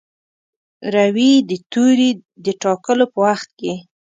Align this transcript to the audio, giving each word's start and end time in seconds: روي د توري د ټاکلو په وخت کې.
روي 0.95 1.31
د 1.49 1.51
توري 1.71 2.09
د 2.45 2.47
ټاکلو 2.63 3.05
په 3.13 3.19
وخت 3.27 3.49
کې. 3.59 3.73